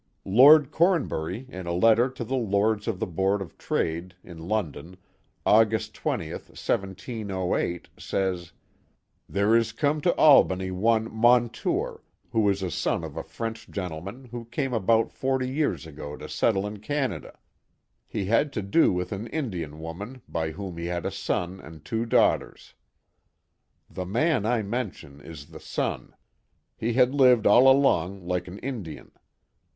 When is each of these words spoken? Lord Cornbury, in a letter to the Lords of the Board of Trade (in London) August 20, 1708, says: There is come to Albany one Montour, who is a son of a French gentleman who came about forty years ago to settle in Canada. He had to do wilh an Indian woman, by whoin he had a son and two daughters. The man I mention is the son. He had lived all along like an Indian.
Lord 0.25 0.71
Cornbury, 0.71 1.45
in 1.47 1.67
a 1.67 1.73
letter 1.73 2.09
to 2.09 2.23
the 2.23 2.35
Lords 2.35 2.87
of 2.87 2.97
the 2.99 3.05
Board 3.05 3.39
of 3.39 3.55
Trade 3.59 4.15
(in 4.23 4.47
London) 4.49 4.97
August 5.45 5.93
20, 5.93 6.31
1708, 6.31 7.87
says: 7.97 8.51
There 9.29 9.55
is 9.55 9.71
come 9.71 10.01
to 10.01 10.15
Albany 10.15 10.71
one 10.71 11.07
Montour, 11.13 12.01
who 12.31 12.49
is 12.49 12.63
a 12.63 12.71
son 12.71 13.03
of 13.03 13.15
a 13.15 13.21
French 13.21 13.69
gentleman 13.69 14.25
who 14.25 14.45
came 14.45 14.73
about 14.73 15.11
forty 15.11 15.47
years 15.47 15.85
ago 15.85 16.17
to 16.17 16.27
settle 16.27 16.65
in 16.65 16.79
Canada. 16.79 17.37
He 18.07 18.25
had 18.25 18.51
to 18.53 18.63
do 18.63 18.91
wilh 18.91 19.11
an 19.11 19.27
Indian 19.27 19.77
woman, 19.79 20.23
by 20.27 20.49
whoin 20.51 20.77
he 20.79 20.87
had 20.87 21.05
a 21.05 21.11
son 21.11 21.59
and 21.59 21.85
two 21.85 22.07
daughters. 22.07 22.73
The 23.87 24.07
man 24.07 24.47
I 24.47 24.63
mention 24.63 25.21
is 25.23 25.49
the 25.51 25.59
son. 25.59 26.15
He 26.75 26.93
had 26.93 27.13
lived 27.13 27.45
all 27.45 27.69
along 27.69 28.25
like 28.25 28.47
an 28.47 28.57
Indian. 28.57 29.11